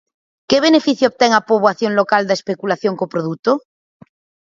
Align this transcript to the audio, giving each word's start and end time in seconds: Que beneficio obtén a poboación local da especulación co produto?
Que 0.49 0.57
beneficio 0.67 1.05
obtén 1.11 1.31
a 1.33 1.45
poboación 1.49 1.91
local 1.99 2.23
da 2.25 2.37
especulación 2.39 2.93
co 2.99 3.11
produto? 3.13 3.51